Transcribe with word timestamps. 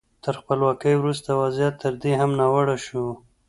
تر 0.23 0.33
خپلواکۍ 0.41 0.93
وروسته 0.97 1.29
وضعیت 1.41 1.73
تر 1.83 1.93
دې 2.01 2.11
هم 2.21 2.31
ناوړه 2.39 2.77
شو. 2.85 3.05